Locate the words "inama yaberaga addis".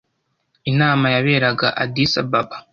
0.71-2.13